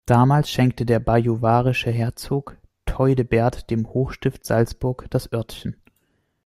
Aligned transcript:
Damals 0.07 0.49
schenkte 0.49 0.83
der 0.87 0.97
bajuwarische 0.99 1.91
Herzog 1.91 2.57
Theudebert 2.87 3.69
dem 3.69 3.85
Hochstift 3.93 4.43
Salzburg 4.47 5.05
das 5.11 5.31
Örtchen. 5.31 5.75